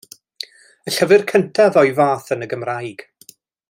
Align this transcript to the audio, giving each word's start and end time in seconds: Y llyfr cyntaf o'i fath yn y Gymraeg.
Y 0.87 0.93
llyfr 0.95 1.25
cyntaf 1.33 1.79
o'i 1.83 1.95
fath 2.01 2.35
yn 2.37 2.47
y 2.47 2.51
Gymraeg. 2.55 3.09